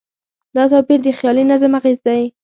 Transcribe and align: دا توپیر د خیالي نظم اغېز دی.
دا 0.55 0.63
توپیر 0.71 0.99
د 1.03 1.07
خیالي 1.19 1.43
نظم 1.51 1.71
اغېز 1.79 1.99
دی. 2.07 2.21